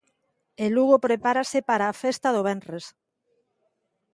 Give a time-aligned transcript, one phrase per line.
[0.63, 2.85] E Lugo prepárase para a festa do venres.